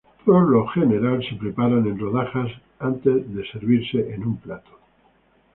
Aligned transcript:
Por 0.25 0.49
regla 0.49 0.67
general 0.71 1.23
se 1.29 1.35
preparan 1.35 1.85
en 1.85 1.99
rodajas 1.99 2.49
antes 2.79 3.17
de 3.35 3.43
ser 3.51 3.59
servidos 3.61 3.93
en 4.11 4.23
un 4.25 4.37
plato. 4.37 4.71